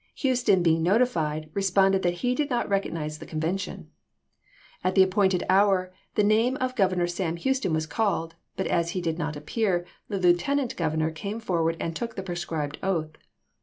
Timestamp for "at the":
4.83-5.03